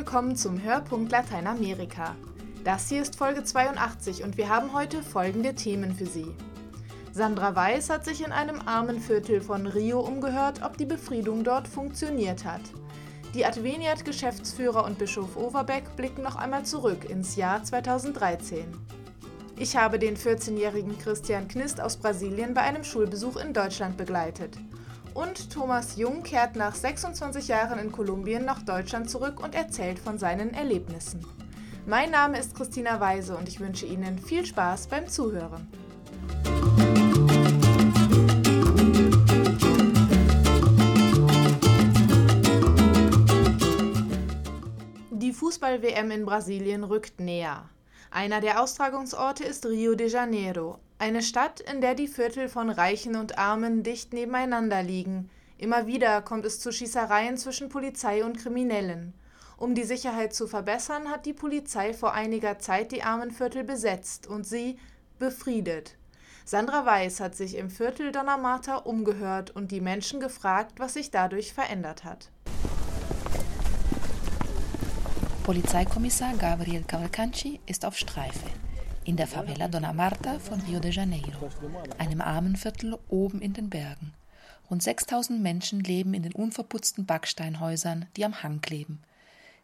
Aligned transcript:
willkommen 0.00 0.34
zum 0.34 0.62
Hörpunkt 0.62 1.12
Lateinamerika. 1.12 2.16
Das 2.64 2.88
hier 2.88 3.02
ist 3.02 3.16
Folge 3.16 3.44
82 3.44 4.24
und 4.24 4.38
wir 4.38 4.48
haben 4.48 4.72
heute 4.72 5.02
folgende 5.02 5.54
Themen 5.54 5.94
für 5.94 6.06
Sie. 6.06 6.34
Sandra 7.12 7.54
Weiß 7.54 7.90
hat 7.90 8.06
sich 8.06 8.24
in 8.24 8.32
einem 8.32 8.62
armen 8.64 8.98
Viertel 8.98 9.42
von 9.42 9.66
Rio 9.66 10.00
umgehört, 10.00 10.62
ob 10.64 10.78
die 10.78 10.86
Befriedung 10.86 11.44
dort 11.44 11.68
funktioniert 11.68 12.46
hat. 12.46 12.62
Die 13.34 13.44
Adveniat-Geschäftsführer 13.44 14.86
und 14.86 14.96
Bischof 14.96 15.36
Overbeck 15.36 15.94
blicken 15.96 16.22
noch 16.22 16.36
einmal 16.36 16.64
zurück 16.64 17.04
ins 17.04 17.36
Jahr 17.36 17.62
2013. 17.62 18.64
Ich 19.58 19.76
habe 19.76 19.98
den 19.98 20.16
14-jährigen 20.16 20.96
Christian 20.96 21.46
Knist 21.46 21.78
aus 21.78 21.98
Brasilien 21.98 22.54
bei 22.54 22.62
einem 22.62 22.84
Schulbesuch 22.84 23.36
in 23.36 23.52
Deutschland 23.52 23.98
begleitet. 23.98 24.56
Und 25.14 25.50
Thomas 25.50 25.96
Jung 25.96 26.22
kehrt 26.22 26.56
nach 26.56 26.74
26 26.74 27.48
Jahren 27.48 27.78
in 27.78 27.90
Kolumbien 27.90 28.44
nach 28.44 28.62
Deutschland 28.62 29.10
zurück 29.10 29.42
und 29.42 29.54
erzählt 29.54 29.98
von 29.98 30.18
seinen 30.18 30.54
Erlebnissen. 30.54 31.26
Mein 31.86 32.10
Name 32.10 32.38
ist 32.38 32.54
Christina 32.54 33.00
Weise 33.00 33.36
und 33.36 33.48
ich 33.48 33.58
wünsche 33.58 33.86
Ihnen 33.86 34.18
viel 34.18 34.46
Spaß 34.46 34.86
beim 34.86 35.08
Zuhören. 35.08 35.68
Die 45.10 45.32
Fußball-WM 45.32 46.10
in 46.10 46.24
Brasilien 46.24 46.84
rückt 46.84 47.18
näher. 47.18 47.68
Einer 48.10 48.40
der 48.40 48.62
Austragungsorte 48.62 49.44
ist 49.44 49.66
Rio 49.66 49.94
de 49.94 50.08
Janeiro, 50.08 50.78
eine 51.00 51.22
Stadt, 51.22 51.60
in 51.60 51.80
der 51.80 51.94
die 51.94 52.08
Viertel 52.08 52.50
von 52.50 52.68
Reichen 52.68 53.16
und 53.16 53.38
Armen 53.38 53.82
dicht 53.82 54.12
nebeneinander 54.12 54.82
liegen. 54.82 55.30
Immer 55.56 55.86
wieder 55.86 56.20
kommt 56.20 56.44
es 56.44 56.60
zu 56.60 56.72
Schießereien 56.72 57.38
zwischen 57.38 57.70
Polizei 57.70 58.22
und 58.22 58.36
Kriminellen. 58.36 59.14
Um 59.56 59.74
die 59.74 59.84
Sicherheit 59.84 60.34
zu 60.34 60.46
verbessern, 60.46 61.08
hat 61.08 61.24
die 61.24 61.32
Polizei 61.32 61.94
vor 61.94 62.12
einiger 62.12 62.58
Zeit 62.58 62.92
die 62.92 63.02
Armenviertel 63.02 63.64
besetzt 63.64 64.26
und 64.26 64.46
sie 64.46 64.78
befriedet. 65.18 65.96
Sandra 66.44 66.84
Weiß 66.84 67.20
hat 67.20 67.34
sich 67.34 67.56
im 67.56 67.70
Viertel 67.70 68.12
Donna 68.12 68.36
Marta 68.36 68.76
umgehört 68.76 69.50
und 69.50 69.70
die 69.70 69.80
Menschen 69.80 70.20
gefragt, 70.20 70.80
was 70.80 70.94
sich 70.94 71.10
dadurch 71.10 71.54
verändert 71.54 72.04
hat. 72.04 72.30
Polizeikommissar 75.44 76.34
Gabriel 76.34 76.84
Cavalcanci 76.86 77.60
ist 77.66 77.86
auf 77.86 77.96
Streife 77.96 78.46
in 79.04 79.16
der 79.16 79.26
Favela 79.26 79.68
Dona 79.68 79.92
Marta 79.92 80.38
von 80.38 80.60
Rio 80.60 80.78
de 80.78 80.90
Janeiro, 80.90 81.48
einem 81.98 82.20
Armenviertel 82.20 82.98
oben 83.08 83.40
in 83.40 83.52
den 83.52 83.70
Bergen. 83.70 84.12
Rund 84.70 84.82
6000 84.82 85.40
Menschen 85.40 85.80
leben 85.80 86.14
in 86.14 86.22
den 86.22 86.32
unverputzten 86.32 87.06
Backsteinhäusern, 87.06 88.06
die 88.16 88.24
am 88.24 88.42
Hang 88.42 88.60
kleben. 88.60 89.00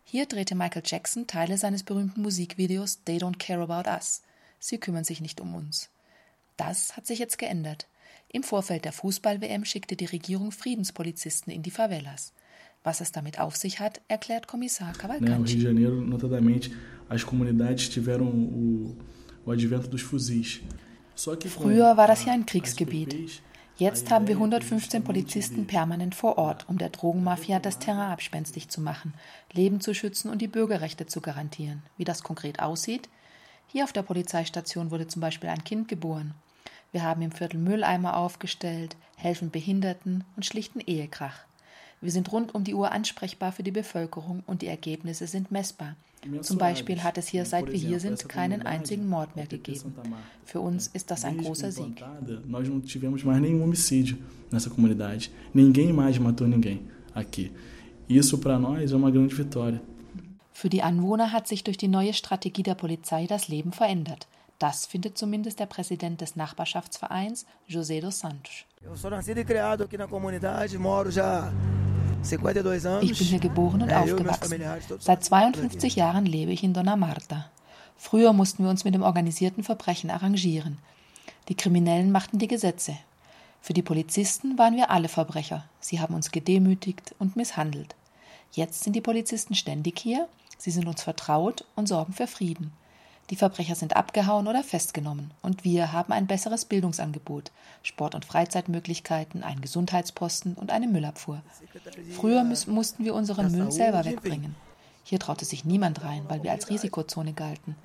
Hier 0.04 0.26
drehte 0.26 0.54
Michael 0.54 0.82
Jackson 0.84 1.26
Teile 1.26 1.58
seines 1.58 1.82
berühmten 1.82 2.22
Musikvideos 2.22 3.04
They 3.04 3.18
Don't 3.18 3.38
Care 3.38 3.62
About 3.62 3.88
Us. 3.88 4.22
Sie 4.58 4.78
kümmern 4.78 5.04
sich 5.04 5.20
nicht 5.20 5.40
um 5.40 5.54
uns. 5.54 5.90
Das 6.56 6.96
hat 6.96 7.06
sich 7.06 7.18
jetzt 7.18 7.38
geändert. 7.38 7.86
Im 8.28 8.42
Vorfeld 8.42 8.84
der 8.84 8.92
Fußball-WM 8.92 9.64
schickte 9.64 9.96
die 9.96 10.06
Regierung 10.06 10.50
Friedenspolizisten 10.50 11.52
in 11.52 11.62
die 11.62 11.70
Favelas. 11.70 12.32
Was 12.82 13.00
es 13.00 13.12
damit 13.12 13.38
auf 13.40 13.56
sich 13.56 13.80
hat, 13.80 14.00
erklärt 14.08 14.46
Kommissar 14.46 14.92
Cavalcanti. 14.92 15.54
Rio 15.54 15.60
de 15.60 15.64
Janeiro, 15.64 16.00
notadamente, 16.00 16.70
as 17.08 17.24
comunidades 17.24 17.90
tiveram 17.90 18.28
o 18.28 18.96
Früher 21.14 21.96
war 21.96 22.08
das 22.08 22.24
ja 22.24 22.32
ein 22.32 22.46
Kriegsgebiet. 22.46 23.42
Jetzt 23.78 24.10
haben 24.10 24.26
wir 24.26 24.34
115 24.34 25.04
Polizisten 25.04 25.66
permanent 25.66 26.14
vor 26.14 26.36
Ort, 26.36 26.68
um 26.68 26.78
der 26.78 26.88
Drogenmafia 26.88 27.60
das 27.60 27.78
Terrain 27.78 28.10
abspenstig 28.10 28.70
zu 28.70 28.80
machen, 28.80 29.14
Leben 29.52 29.80
zu 29.80 29.94
schützen 29.94 30.30
und 30.30 30.42
die 30.42 30.48
Bürgerrechte 30.48 31.06
zu 31.06 31.20
garantieren. 31.20 31.82
Wie 31.96 32.04
das 32.04 32.22
konkret 32.22 32.60
aussieht? 32.60 33.08
Hier 33.68 33.84
auf 33.84 33.92
der 33.92 34.02
Polizeistation 34.02 34.90
wurde 34.90 35.06
zum 35.06 35.20
Beispiel 35.20 35.50
ein 35.50 35.62
Kind 35.62 35.88
geboren. 35.88 36.34
Wir 36.90 37.02
haben 37.02 37.22
im 37.22 37.30
Viertel 37.30 37.58
Mülleimer 37.58 38.16
aufgestellt, 38.16 38.96
helfen 39.16 39.50
Behinderten 39.50 40.24
und 40.34 40.44
schlichten 40.44 40.80
Ehekrach. 40.80 41.44
Wir 42.00 42.10
sind 42.10 42.30
rund 42.32 42.54
um 42.54 42.62
die 42.64 42.74
Uhr 42.74 42.92
ansprechbar 42.92 43.52
für 43.52 43.62
die 43.62 43.70
Bevölkerung 43.70 44.42
und 44.46 44.62
die 44.62 44.66
Ergebnisse 44.66 45.26
sind 45.26 45.50
messbar. 45.50 45.96
Zum 46.42 46.58
Beispiel 46.58 47.02
hat 47.02 47.18
es 47.18 47.28
hier, 47.28 47.44
seit 47.44 47.66
wir 47.66 47.78
hier 47.78 48.00
sind, 48.00 48.28
keinen 48.28 48.62
einzigen 48.62 49.08
Mord 49.08 49.36
mehr 49.36 49.46
gegeben. 49.46 49.94
Für 50.44 50.60
uns 50.60 50.88
ist 50.88 51.10
das 51.10 51.24
ein 51.24 51.38
großer 51.38 51.70
Sieg. 51.72 52.02
Nós 52.48 52.68
não 52.68 52.80
tivemos 52.80 53.22
mais 53.24 53.40
nenhum 53.40 53.62
homicídio 53.62 54.18
nessa 54.50 54.70
comunidade. 54.70 55.30
Ninguém 55.54 55.92
mais 55.92 56.18
matou 56.18 56.46
ninguém 56.46 56.80
aqui. 57.14 57.52
Isso 58.08 58.38
para 58.38 58.58
nós 58.58 58.92
é 58.92 58.96
uma 58.96 59.10
grande 59.10 59.34
vitória. 59.34 59.80
Für 60.52 60.68
die 60.68 60.82
Anwohner 60.82 61.32
hat 61.32 61.48
sich 61.48 61.64
durch 61.64 61.76
die 61.76 61.88
neue 61.88 62.14
Strategie 62.14 62.62
der 62.62 62.74
Polizei 62.74 63.26
das 63.26 63.48
Leben 63.48 63.72
verändert. 63.72 64.26
Das 64.58 64.86
findet 64.86 65.18
zumindest 65.18 65.60
der 65.60 65.66
Präsident 65.66 66.20
des 66.20 66.36
Nachbarschaftsvereins, 66.36 67.46
José 67.68 68.00
dos 68.00 68.20
Santos. 68.20 68.64
E 68.82 68.88
já 71.10 71.52
ich 73.02 73.18
bin 73.18 73.26
hier 73.28 73.38
geboren 73.38 73.82
und 73.82 73.92
aufgewachsen. 73.92 74.60
Seit 74.98 75.24
52 75.24 75.96
Jahren 75.96 76.26
lebe 76.26 76.52
ich 76.52 76.64
in 76.64 76.72
Donna 76.72 76.96
Marta. 76.96 77.50
Früher 77.96 78.32
mussten 78.32 78.64
wir 78.64 78.70
uns 78.70 78.84
mit 78.84 78.94
dem 78.94 79.02
organisierten 79.02 79.62
Verbrechen 79.62 80.10
arrangieren. 80.10 80.78
Die 81.48 81.54
Kriminellen 81.54 82.10
machten 82.10 82.38
die 82.38 82.48
Gesetze. 82.48 82.96
Für 83.60 83.74
die 83.74 83.82
Polizisten 83.82 84.58
waren 84.58 84.76
wir 84.76 84.90
alle 84.90 85.08
Verbrecher. 85.08 85.64
Sie 85.80 86.00
haben 86.00 86.14
uns 86.14 86.30
gedemütigt 86.30 87.14
und 87.18 87.36
misshandelt. 87.36 87.94
Jetzt 88.52 88.84
sind 88.84 88.94
die 88.94 89.00
Polizisten 89.00 89.54
ständig 89.54 89.98
hier, 89.98 90.28
sie 90.58 90.70
sind 90.70 90.88
uns 90.88 91.02
vertraut 91.02 91.64
und 91.74 91.88
sorgen 91.88 92.12
für 92.12 92.26
Frieden. 92.26 92.72
Die 93.30 93.36
Verbrecher 93.36 93.74
sind 93.74 93.96
abgehauen 93.96 94.46
oder 94.46 94.62
festgenommen 94.62 95.32
und 95.42 95.64
wir 95.64 95.92
haben 95.92 96.12
ein 96.12 96.26
besseres 96.26 96.64
Bildungsangebot, 96.64 97.50
Sport- 97.82 98.14
und 98.14 98.24
Freizeitmöglichkeiten, 98.24 99.42
einen 99.42 99.60
Gesundheitsposten 99.60 100.54
und 100.54 100.70
eine 100.70 100.86
Müllabfuhr. 100.86 101.42
Früher 102.12 102.44
mussten 102.44 103.04
wir 103.04 103.14
unseren 103.14 103.50
Müll 103.50 103.72
selber 103.72 104.04
wegbringen. 104.04 104.54
Hier 105.02 105.18
traute 105.18 105.44
sich 105.44 105.64
niemand 105.64 106.02
rein, 106.02 106.24
weil 106.28 106.42
wir 106.42 106.52
als 106.52 106.68
Risikozone 106.68 107.32
galten. 107.32 107.76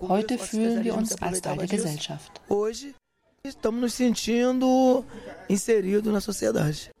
Heute 0.00 0.38
fühlen 0.38 0.84
wir 0.84 0.94
uns 0.94 1.20
als 1.20 1.40
Teil 1.40 1.58
der 1.58 1.66
Gesellschaft. 1.66 2.40
Estamos 3.42 3.80
nos 3.80 3.96
sentindo 3.96 5.02
inseridos 5.48 6.12
na 6.12 6.20
sociedade. 6.20 6.92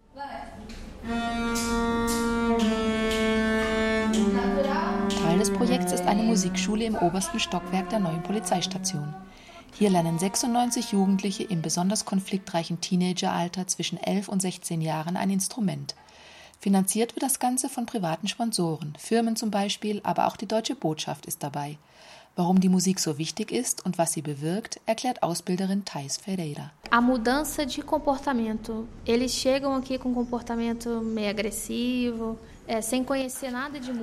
Eine 6.10 6.24
Musikschule 6.24 6.86
im 6.86 6.96
obersten 6.96 7.38
Stockwerk 7.38 7.88
der 7.90 8.00
neuen 8.00 8.24
Polizeistation. 8.24 9.14
Hier 9.78 9.90
lernen 9.90 10.18
96 10.18 10.90
Jugendliche 10.90 11.44
im 11.44 11.62
besonders 11.62 12.04
konfliktreichen 12.04 12.80
Teenageralter 12.80 13.68
zwischen 13.68 13.96
11 13.96 14.28
und 14.28 14.42
16 14.42 14.80
Jahren 14.80 15.16
ein 15.16 15.30
Instrument. 15.30 15.94
Finanziert 16.58 17.14
wird 17.14 17.22
das 17.22 17.38
Ganze 17.38 17.68
von 17.68 17.86
privaten 17.86 18.26
Sponsoren, 18.26 18.94
Firmen 18.98 19.36
zum 19.36 19.52
Beispiel, 19.52 20.00
aber 20.02 20.26
auch 20.26 20.36
die 20.36 20.48
Deutsche 20.48 20.74
Botschaft 20.74 21.26
ist 21.26 21.44
dabei. 21.44 21.78
Warum 22.34 22.60
die 22.60 22.68
Musik 22.68 22.98
so 22.98 23.16
wichtig 23.16 23.52
ist 23.52 23.86
und 23.86 23.96
was 23.96 24.12
sie 24.12 24.22
bewirkt, 24.22 24.80
erklärt 24.86 25.22
Ausbilderin 25.22 25.84
Thais 25.84 26.16
Ferreira. 26.16 26.72
A 26.90 27.00
mudança 27.00 27.64
de 27.64 27.82
comportamento. 27.84 28.88
Eles 29.06 29.32
chegam 29.32 29.74
aqui 29.74 29.96
com 29.96 30.12
comportamento 30.12 31.00
meio 31.02 31.30
agressivo, 31.30 32.36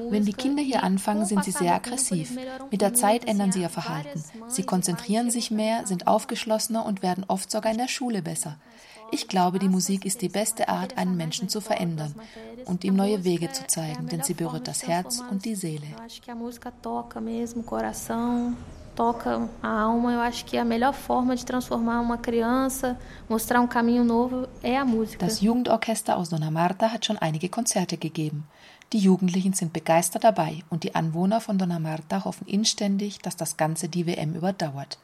wenn 0.10 0.26
die 0.26 0.34
Kinder 0.34 0.62
hier 0.62 0.84
anfangen, 0.84 1.26
sind 1.26 1.44
sie 1.44 1.52
sehr 1.52 1.74
aggressiv. 1.74 2.38
Mit 2.70 2.82
der 2.82 2.94
Zeit 2.94 3.26
ändern 3.26 3.52
sie 3.52 3.62
ihr 3.62 3.70
Verhalten. 3.70 4.24
Sie 4.48 4.64
konzentrieren 4.64 5.32
sich 5.32 5.52
mehr, 5.52 5.88
sind 5.88 6.08
aufgeschlossener 6.08 6.86
und 6.86 7.02
werden 7.02 7.26
oft 7.28 7.50
sogar 7.50 7.72
in 7.72 7.78
der 7.78 7.88
Schule 7.88 8.22
besser. 8.22 8.58
Ich 9.12 9.30
glaube, 9.30 9.60
die 9.60 9.70
Musik 9.70 10.06
ist 10.06 10.22
die 10.22 10.30
beste 10.30 10.68
Art, 10.68 10.98
einen 10.98 11.16
Menschen 11.16 11.48
zu 11.48 11.62
verändern 11.62 12.14
und 12.66 12.84
ihm 12.84 12.96
neue 12.96 13.24
Wege 13.24 13.52
zu 13.52 13.66
zeigen, 13.66 14.08
denn 14.08 14.24
sie 14.24 14.34
berührt 14.34 14.68
das 14.68 14.86
Herz 14.86 15.24
und 15.32 15.46
die 15.46 15.56
Seele 15.56 15.88
toca 18.98 19.48
a 19.62 19.82
alma. 19.82 20.12
Eu 20.12 20.20
acho 20.20 20.44
que 20.44 20.58
a 20.58 20.66
melhor 20.66 20.94
forma 20.94 21.36
de 21.36 21.46
transformar 21.46 22.02
uma 22.02 22.18
criança, 22.18 23.00
mostrar 23.30 23.62
um 23.62 23.68
caminho 23.68 24.04
novo, 24.04 24.48
é 24.64 24.76
a 24.76 24.84
música. 24.84 25.26
Das 25.26 25.40
Jugendorchester 25.40 26.18
aus 26.18 26.30
Dona 26.30 26.50
Marta 26.50 26.92
hat 26.92 27.06
schon 27.06 27.20
einige 27.20 27.48
Konzerte 27.48 27.96
gegeben. 27.96 28.48
Die 28.92 28.98
Jugendlichen 28.98 29.54
sind 29.54 29.72
begeistert 29.72 30.24
dabei 30.24 30.64
und 30.70 30.84
die 30.84 30.96
Anwohner 30.96 31.40
von 31.42 31.58
Dona 31.58 31.78
Marta 31.78 32.26
hoffen 32.26 32.48
inständig, 32.48 33.20
dass 33.20 33.36
das 33.36 33.56
Ganze 33.56 33.88
die 33.88 34.08
WM 34.08 34.34
überdauert. 34.34 34.98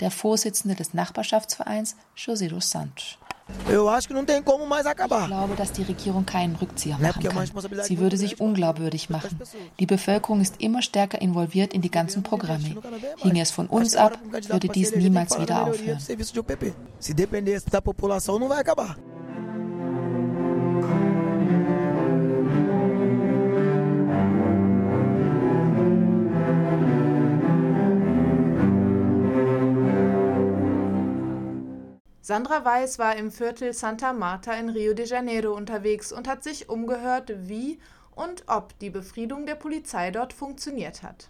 Der 0.00 0.10
Vorsitzende 0.10 0.74
des 0.74 0.92
Nachbarschaftsvereins, 0.94 1.96
José 2.16 2.48
dos 2.48 2.70
Santos. 2.70 3.18
Ich 3.66 5.26
glaube, 5.26 5.54
dass 5.56 5.72
die 5.72 5.82
Regierung 5.82 6.26
keinen 6.26 6.56
Rückzieher 6.56 6.98
machen 6.98 7.22
kann. 7.22 7.48
Sie 7.84 7.98
würde 7.98 8.16
sich 8.16 8.40
unglaubwürdig 8.40 9.10
machen. 9.10 9.38
Die 9.78 9.86
Bevölkerung 9.86 10.40
ist 10.40 10.60
immer 10.60 10.82
stärker 10.82 11.20
involviert 11.20 11.72
in 11.72 11.80
die 11.80 11.90
ganzen 11.90 12.22
Programme. 12.22 12.76
Hinge 13.18 13.40
es 13.40 13.50
von 13.50 13.66
uns 13.66 13.96
ab, 13.96 14.18
würde 14.48 14.68
dies 14.68 14.94
niemals 14.96 15.38
wieder 15.38 15.66
aufhören. 15.66 15.98
Sandra 32.30 32.64
Weiß 32.64 33.00
war 33.00 33.16
im 33.16 33.32
Viertel 33.32 33.72
Santa 33.72 34.12
Marta 34.12 34.52
in 34.52 34.68
Rio 34.68 34.94
de 34.94 35.04
Janeiro 35.04 35.52
unterwegs 35.52 36.12
und 36.12 36.28
hat 36.28 36.44
sich 36.44 36.68
umgehört, 36.68 37.32
wie 37.48 37.80
und 38.14 38.44
ob 38.46 38.78
die 38.78 38.90
Befriedung 38.90 39.46
der 39.46 39.56
Polizei 39.56 40.12
dort 40.12 40.32
funktioniert 40.32 41.02
hat. 41.02 41.28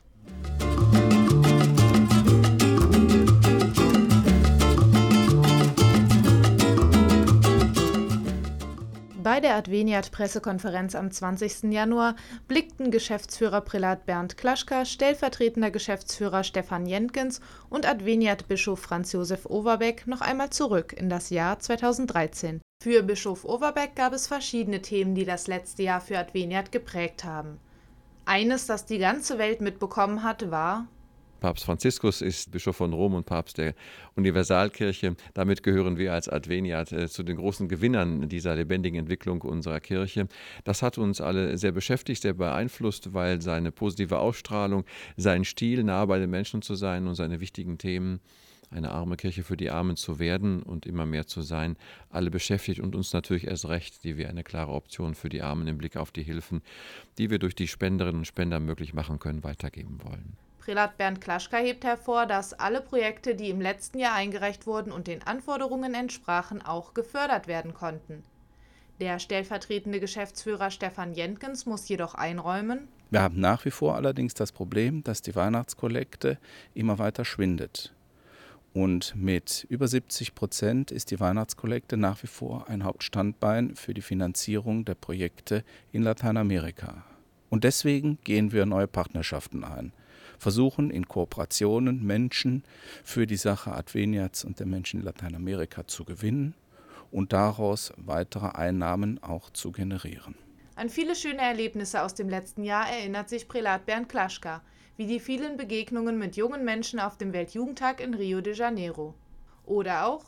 Bei 9.31 9.39
der 9.39 9.55
Adveniat-Pressekonferenz 9.55 10.97
am 10.97 11.13
20. 11.13 11.73
Januar 11.73 12.17
blickten 12.49 12.91
Geschäftsführer 12.91 13.61
Prälat 13.61 14.05
Bernd 14.05 14.37
Klaschka, 14.37 14.85
stellvertretender 14.85 15.71
Geschäftsführer 15.71 16.43
Stefan 16.43 16.85
Jenkens 16.85 17.41
und 17.69 17.87
Adveniat-Bischof 17.87 18.81
Franz 18.81 19.13
Josef 19.13 19.47
Overbeck 19.47 20.09
noch 20.09 20.21
einmal 20.21 20.51
zurück 20.51 20.93
in 20.95 21.09
das 21.09 21.31
Jahr 21.31 21.61
2013. 21.61 22.61
Für 22.83 23.05
Bischof 23.05 23.45
Overbeck 23.45 23.95
gab 23.95 24.15
es 24.15 24.27
verschiedene 24.27 24.83
Themen, 24.83 25.15
die 25.15 25.25
das 25.25 25.47
letzte 25.47 25.85
Jahr 25.85 26.01
für 26.01 26.19
Adveniat 26.19 26.73
geprägt 26.73 27.23
haben. 27.23 27.61
Eines, 28.25 28.67
das 28.67 28.85
die 28.85 28.99
ganze 28.99 29.39
Welt 29.39 29.61
mitbekommen 29.61 30.25
hat, 30.25 30.51
war 30.51 30.89
Papst 31.41 31.65
Franziskus 31.65 32.21
ist 32.23 32.51
Bischof 32.51 32.77
von 32.77 32.93
Rom 32.93 33.15
und 33.15 33.27
Papst 33.27 33.59
der 33.59 33.75
Universalkirche. 34.15 35.17
Damit 35.35 35.63
gehören 35.63 35.99
wir 35.99 36.13
als 36.13 36.29
Adveniat 36.29 36.93
äh, 36.93 37.09
zu 37.09 37.23
den 37.23 37.37
großen 37.37 37.69
Gewinnern 37.69 38.29
dieser 38.29 38.55
lebendigen 38.55 38.99
Entwicklung 38.99 39.41
unserer 39.43 39.81
Kirche. 39.81 40.29
Das 40.65 40.83
hat 40.83 40.99
uns 40.99 41.21
alle 41.21 41.59
sehr 41.59 41.73
beschäftigt, 41.73 42.23
sehr 42.23 42.35
beeinflusst, 42.35 43.15
weil 43.15 43.41
seine 43.41 43.73
positive 43.73 44.19
Ausstrahlung, 44.19 44.85
sein 45.17 45.45
Stil, 45.45 45.83
nah 45.83 46.05
bei 46.05 46.19
den 46.19 46.31
Menschen 46.31 46.63
zu 46.63 46.75
sein 46.75 47.07
und 47.07 47.15
seine 47.15 47.41
wichtigen 47.41 47.79
Themen 47.79 48.21
eine 48.71 48.93
arme 48.93 49.17
Kirche 49.17 49.43
für 49.43 49.57
die 49.57 49.71
Armen 49.71 49.97
zu 49.97 50.19
werden 50.19 50.63
und 50.63 50.87
immer 50.87 51.07
mehr 51.07 51.27
zu 51.27 51.43
sein, 51.43 51.77
alle 52.09 52.31
beschäftigt 52.31 52.81
und 52.81 52.95
uns 52.95 53.13
natürlich 53.13 53.47
erst 53.47 53.67
recht, 53.67 54.05
die 54.05 54.17
wir 54.17 54.29
eine 54.29 54.45
klare 54.45 54.73
Option 54.73 55.15
für 55.15 55.29
die 55.29 55.43
Armen 55.43 55.67
im 55.67 55.79
Blick 55.79 55.97
auf 55.97 56.13
die 56.13 56.23
Hilfen, 56.23 56.63
die 57.19 57.31
wir 57.31 57.39
durch 57.39 57.55
die 57.55 57.67
Spenderinnen 57.67 58.21
und 58.21 58.27
Spender 58.27 58.61
möglich 58.61 58.95
machen 58.95 59.19
können, 59.19 59.43
weitergeben 59.43 59.99
wollen. 60.05 60.37
Prälat 60.61 60.99
Bernd 60.99 61.23
Klaschka 61.23 61.57
hebt 61.57 61.85
hervor, 61.85 62.27
dass 62.27 62.53
alle 62.53 62.83
Projekte, 62.83 63.35
die 63.35 63.49
im 63.49 63.63
letzten 63.63 63.99
Jahr 63.99 64.15
eingereicht 64.15 64.67
wurden 64.67 64.93
und 64.93 65.07
den 65.07 65.23
Anforderungen 65.23 65.95
entsprachen, 65.95 66.61
auch 66.61 66.93
gefördert 66.93 67.47
werden 67.49 67.73
konnten. 67.73 68.23
Der 69.01 69.19
stellvertretende 69.19 70.01
Geschäftsführer 70.01 70.71
Stefan 70.71 71.15
Jenkens 71.15 71.65
muss 71.65 71.89
jedoch 71.89 72.15
einräumen, 72.15 72.89
wir 73.13 73.23
haben 73.23 73.41
nach 73.41 73.65
wie 73.65 73.73
vor 73.73 73.97
allerdings 73.97 74.35
das 74.35 74.53
Problem, 74.53 75.03
dass 75.03 75.21
die 75.21 75.35
Weihnachtskollekte 75.35 76.39
immer 76.75 77.01
weiter 77.01 77.25
schwindet. 77.25 77.93
Und 78.73 79.17
mit 79.17 79.67
über 79.69 79.89
70 79.89 80.37
Prozent 80.37 80.93
ist 80.93 81.11
die 81.11 81.19
Weihnachtskollekte 81.19 81.97
nach 81.97 82.23
wie 82.23 82.29
vor 82.29 82.69
ein 82.69 82.85
Hauptstandbein 82.85 83.75
für 83.75 83.95
die 83.95 84.03
Finanzierung 84.03 84.85
der 84.85 84.95
Projekte 84.95 85.65
in 85.91 86.03
Lateinamerika. 86.03 87.05
Und 87.49 87.65
deswegen 87.65 88.19
gehen 88.23 88.53
wir 88.53 88.65
neue 88.65 88.87
Partnerschaften 88.87 89.65
ein 89.65 89.93
versuchen 90.41 90.91
in 90.91 91.07
Kooperationen 91.07 92.05
Menschen 92.05 92.65
für 93.05 93.27
die 93.27 93.37
Sache 93.37 93.73
Adveniats 93.73 94.43
und 94.43 94.59
der 94.59 94.67
Menschen 94.67 95.01
in 95.01 95.07
Lateinamerika 95.07 95.87
zu 95.87 96.05
gewinnen 96.05 96.55
und 97.11 97.33
daraus 97.33 97.93
weitere 97.97 98.49
Einnahmen 98.49 99.23
auch 99.23 99.51
zu 99.51 99.71
generieren. 99.71 100.35
An 100.77 100.89
viele 100.89 101.15
schöne 101.15 101.43
Erlebnisse 101.43 102.03
aus 102.03 102.15
dem 102.15 102.31
letzten 102.31 102.65
Jahr 102.65 102.89
erinnert 102.89 103.29
sich 103.29 103.49
Prälat 103.49 103.85
Bernd 103.85 104.09
Klaschka, 104.09 104.63
wie 104.97 105.07
die 105.07 105.21
vielen 105.21 105.59
Begegnungen 105.59 106.19
mit 106.19 106.37
jungen 106.37 106.65
Menschen 106.65 107.01
auf 107.01 107.19
dem 107.19 107.35
Weltjugendtag 107.35 108.01
in 108.01 108.15
Rio 108.15 108.41
de 108.41 108.55
Janeiro. 108.55 109.15
Oder 109.67 110.07
auch 110.07 110.25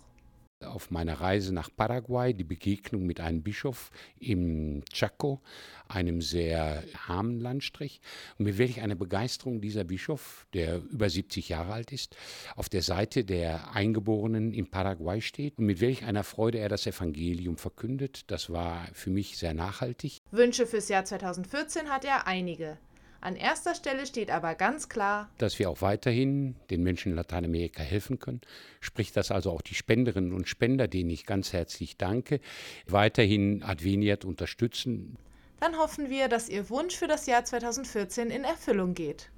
auf 0.64 0.91
meiner 0.91 1.20
Reise 1.20 1.53
nach 1.53 1.70
Paraguay 1.75 2.35
die 2.35 2.44
Begegnung 2.44 3.05
mit 3.05 3.20
einem 3.20 3.43
Bischof 3.43 3.91
im 4.19 4.82
Chaco, 4.93 5.41
einem 5.88 6.20
sehr 6.20 6.82
armen 7.06 7.41
Landstrich. 7.41 8.00
Und 8.38 8.47
mir 8.47 8.59
wirklich 8.59 8.81
eine 8.81 8.97
Begeisterung 8.97 9.61
dieser 9.61 9.85
Bischof, 9.85 10.47
der 10.55 10.82
über 10.82 11.09
70 11.09 11.49
Jahre 11.49 11.73
alt 11.73 11.93
ist, 11.93 12.17
auf 12.56 12.69
der 12.69 12.82
Seite 12.82 13.25
der 13.25 13.75
Eingeborenen 13.75 14.53
in 14.53 14.70
Paraguay 14.70 15.20
steht 15.20 15.59
und 15.59 15.67
mit 15.67 15.81
welch 15.81 16.05
einer 16.05 16.25
Freude 16.25 16.59
er 16.59 16.69
das 16.69 16.87
Evangelium 16.87 17.56
verkündet. 17.56 18.31
Das 18.31 18.50
war 18.50 18.87
für 18.93 19.11
mich 19.11 19.38
sehr 19.38 19.55
nachhaltig. 19.55 20.20
Wünsche 20.31 20.67
fürs 20.67 20.88
Jahr 20.88 21.05
2014 21.05 21.88
hat 21.88 22.05
er 22.05 22.26
einige. 22.26 22.79
An 23.23 23.37
erster 23.37 23.77
Stelle 23.77 24.05
steht 24.05 24.33
aber 24.33 24.57
ganz 24.57 24.89
klar, 24.89 25.31
dass 25.39 25.57
wir 25.61 25.71
auch 25.71 25.81
weiterhin 25.81 26.57
den 26.71 26.83
Menschen 26.83 27.13
in 27.13 27.15
Lateinamerika 27.15 27.81
helfen 27.81 28.19
können. 28.19 28.41
Sprich, 28.81 29.13
dass 29.13 29.31
also 29.31 29.53
auch 29.53 29.63
die 29.63 29.77
Spenderinnen 29.77 30.33
und 30.33 30.49
Spender, 30.49 30.89
denen 30.89 31.09
ich 31.09 31.25
ganz 31.25 31.53
herzlich 31.53 31.97
danke, 31.97 32.41
weiterhin 32.89 33.63
Adveniat 33.63 34.25
unterstützen. 34.25 35.19
Dann 35.61 35.79
hoffen 35.79 36.11
wir, 36.11 36.27
dass 36.27 36.49
Ihr 36.49 36.69
Wunsch 36.69 36.97
für 36.97 37.07
das 37.07 37.27
Jahr 37.27 37.45
2014 37.45 38.29
in 38.31 38.43
Erfüllung 38.43 38.95
geht. 38.95 39.31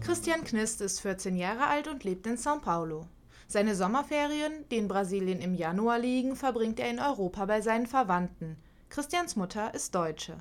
Christian 0.00 0.42
Knist 0.42 0.80
ist 0.80 0.98
14 1.02 1.36
Jahre 1.36 1.68
alt 1.68 1.86
und 1.86 2.02
lebt 2.02 2.26
in 2.26 2.36
São 2.36 2.60
Paulo. 2.60 3.06
Seine 3.54 3.76
Sommerferien, 3.76 4.68
die 4.68 4.78
in 4.78 4.88
Brasilien 4.88 5.40
im 5.40 5.54
Januar 5.54 6.00
liegen, 6.00 6.34
verbringt 6.34 6.80
er 6.80 6.90
in 6.90 6.98
Europa 6.98 7.44
bei 7.44 7.60
seinen 7.60 7.86
Verwandten. 7.86 8.56
Christians 8.88 9.36
Mutter 9.36 9.72
ist 9.74 9.94
Deutsche. 9.94 10.38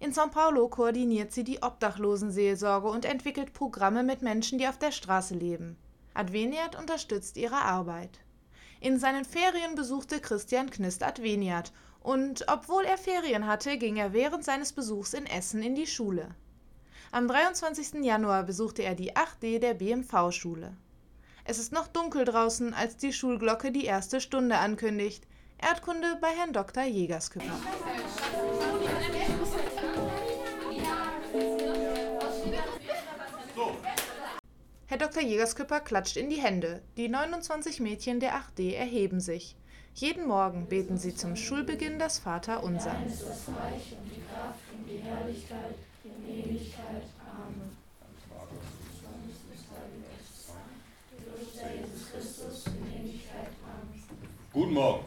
In 0.00 0.14
São 0.14 0.30
Paulo 0.30 0.70
koordiniert 0.70 1.32
sie 1.32 1.44
die 1.44 1.62
Obdachlosenseelsorge 1.62 2.88
und 2.88 3.04
entwickelt 3.04 3.52
Programme 3.52 4.02
mit 4.02 4.22
Menschen, 4.22 4.58
die 4.58 4.66
auf 4.66 4.78
der 4.78 4.90
Straße 4.90 5.34
leben. 5.34 5.76
Adveniat 6.14 6.76
unterstützt 6.76 7.36
ihre 7.36 7.60
Arbeit. 7.60 8.20
In 8.80 8.98
seinen 8.98 9.26
Ferien 9.26 9.74
besuchte 9.74 10.18
Christian 10.18 10.70
Knist 10.70 11.02
Adveniat 11.02 11.74
und 12.00 12.46
obwohl 12.48 12.84
er 12.84 12.96
Ferien 12.96 13.46
hatte, 13.46 13.76
ging 13.76 13.96
er 13.96 14.14
während 14.14 14.44
seines 14.44 14.72
Besuchs 14.72 15.12
in 15.12 15.26
Essen 15.26 15.62
in 15.62 15.74
die 15.74 15.86
Schule. 15.86 16.34
Am 17.12 17.28
23. 17.28 18.02
Januar 18.02 18.44
besuchte 18.44 18.82
er 18.82 18.94
die 18.94 19.12
8D 19.12 19.58
der 19.58 19.74
BMV-Schule. 19.74 20.74
Es 21.46 21.58
ist 21.58 21.72
noch 21.72 21.88
dunkel 21.88 22.24
draußen, 22.24 22.72
als 22.72 22.96
die 22.96 23.12
Schulglocke 23.12 23.70
die 23.70 23.84
erste 23.84 24.22
Stunde 24.22 24.56
ankündigt. 24.56 25.26
Erdkunde 25.58 26.16
bei 26.18 26.28
Herrn 26.28 26.54
Dr. 26.54 26.84
Jägersküpper. 26.84 27.44
Herr 34.86 34.98
Dr. 34.98 35.22
Jägersküpper 35.22 35.80
klatscht 35.80 36.16
in 36.16 36.30
die 36.30 36.40
Hände. 36.40 36.80
Die 36.96 37.08
29 37.08 37.78
Mädchen 37.80 38.20
der 38.20 38.36
8D 38.36 38.72
erheben 38.74 39.20
sich. 39.20 39.54
Jeden 39.92 40.26
Morgen 40.26 40.66
beten 40.66 40.96
sie 40.96 41.14
zum 41.14 41.36
Schulbeginn 41.36 41.98
das 41.98 42.18
Vaterunser. 42.20 42.92
Dein 42.92 43.06
ist 43.06 43.22
das 43.22 43.48
Reich 43.48 43.94
und 44.00 44.10
die 44.10 44.22
Kraft 44.32 44.60
und 44.72 44.88
die 44.88 44.98
Herrlichkeit 44.98 45.74
in 46.04 46.26
Ewigkeit. 46.26 47.02
Guten 54.54 54.74
Morgen. 54.74 55.04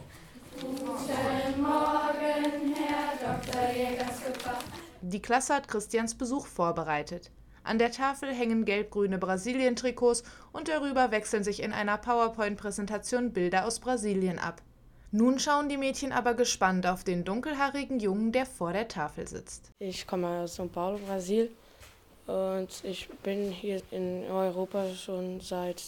Guten 0.60 1.62
Morgen, 1.62 2.74
Herr 2.74 3.16
Dr. 3.18 3.70
Jägerskipper. 3.74 4.58
Die 5.00 5.22
Klasse 5.22 5.54
hat 5.54 5.68
Christians 5.68 6.14
Besuch 6.14 6.46
vorbereitet. 6.46 7.30
An 7.64 7.78
der 7.78 7.90
Tafel 7.90 8.34
hängen 8.34 8.66
gelb-grüne 8.66 9.16
Brasilien-Trikots 9.16 10.22
und 10.52 10.68
darüber 10.68 11.12
wechseln 11.12 11.44
sich 11.44 11.62
in 11.62 11.72
einer 11.72 11.96
PowerPoint-Präsentation 11.96 13.32
Bilder 13.32 13.64
aus 13.64 13.80
Brasilien 13.80 14.38
ab. 14.38 14.60
Nun 15.12 15.38
schauen 15.38 15.70
die 15.70 15.78
Mädchen 15.78 16.12
aber 16.12 16.34
gespannt 16.34 16.86
auf 16.86 17.02
den 17.02 17.24
dunkelhaarigen 17.24 18.00
Jungen, 18.00 18.32
der 18.32 18.44
vor 18.44 18.74
der 18.74 18.88
Tafel 18.88 19.26
sitzt. 19.28 19.70
Ich 19.78 20.06
komme 20.06 20.42
aus 20.42 20.60
São 20.60 20.68
Paulo, 20.68 20.98
Brasil. 20.98 21.50
Und 22.26 22.68
ich 22.82 23.08
bin 23.22 23.50
hier 23.50 23.80
in 23.92 24.24
Europa 24.30 24.94
schon 24.94 25.40
seit 25.40 25.84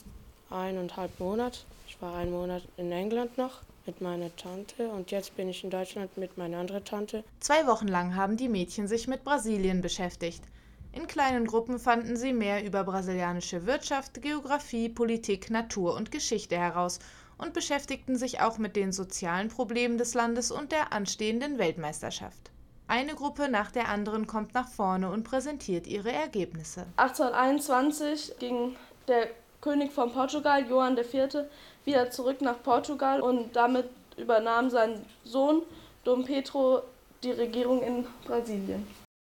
eineinhalb 0.49 1.21
Monaten. 1.21 1.59
Ich 1.91 2.01
war 2.01 2.15
einen 2.15 2.31
Monat 2.31 2.63
in 2.77 2.93
England 2.93 3.37
noch 3.37 3.63
mit 3.85 4.01
meiner 4.01 4.35
Tante 4.37 4.89
und 4.91 5.11
jetzt 5.11 5.35
bin 5.35 5.49
ich 5.49 5.65
in 5.65 5.71
Deutschland 5.71 6.17
mit 6.17 6.39
meiner 6.39 6.59
anderen 6.59 6.85
Tante. 6.85 7.25
Zwei 7.41 7.67
Wochen 7.67 7.89
lang 7.89 8.15
haben 8.15 8.37
die 8.37 8.49
Mädchen 8.49 8.87
sich 8.87 9.09
mit 9.09 9.25
Brasilien 9.25 9.81
beschäftigt. 9.81 10.45
In 10.93 11.09
kleinen 11.09 11.47
Gruppen 11.47 11.81
fanden 11.81 12.17
sie 12.17 12.33
mehr 12.33 12.65
über 12.65 12.85
brasilianische 12.85 13.67
Wirtschaft, 13.67 14.23
Geographie, 14.23 14.89
Politik, 14.89 15.51
Natur 15.51 15.97
und 15.97 16.13
Geschichte 16.13 16.57
heraus 16.57 17.01
und 17.39 17.55
beschäftigten 17.55 18.17
sich 18.17 18.41
auch 18.41 18.59
mit 18.59 18.77
den 18.77 18.93
sozialen 18.93 19.49
Problemen 19.49 19.99
des 19.99 20.15
Landes 20.15 20.53
und 20.53 20.71
der 20.71 20.93
anstehenden 20.93 21.59
Weltmeisterschaft. 21.59 22.53
Eine 22.87 23.17
Gruppe 23.17 23.49
nach 23.49 23.73
der 23.73 23.89
anderen 23.89 24.29
kommt 24.29 24.55
nach 24.55 24.69
vorne 24.69 25.11
und 25.11 25.25
präsentiert 25.25 25.89
ihre 25.89 26.13
Ergebnisse. 26.13 26.87
1821 26.99 28.39
ging 28.39 28.77
der 29.09 29.27
König 29.61 29.93
von 29.93 30.13
Portugal, 30.13 30.67
Johann 30.69 30.97
IV., 30.97 31.47
wieder 31.85 32.11
zurück 32.11 32.41
nach 32.41 32.63
Portugal 32.63 33.21
und 33.21 33.55
damit 33.55 33.89
übernahm 34.17 34.71
sein 34.71 35.05
Sohn 35.25 35.63
Dom 36.05 36.25
Pedro 36.25 36.83
die 37.23 37.31
Regierung 37.31 37.83
in 37.83 38.07
Brasilien. 38.25 38.87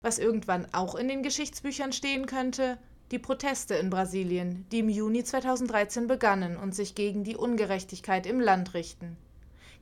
Was 0.03 0.19
irgendwann 0.19 0.67
auch 0.73 0.95
in 0.95 1.09
den 1.09 1.23
Geschichtsbüchern 1.23 1.93
stehen 1.93 2.27
könnte, 2.27 2.79
die 3.13 3.19
Proteste 3.19 3.75
in 3.75 3.91
Brasilien, 3.91 4.67
die 4.73 4.81
im 4.81 4.89
Juni 4.89 5.23
2013 5.23 6.07
begannen 6.07 6.57
und 6.57 6.75
sich 6.75 6.95
gegen 6.95 7.25
die 7.25 7.37
Ungerechtigkeit 7.37 8.27
im 8.27 8.41
Land 8.41 8.75
richten. 8.75 9.17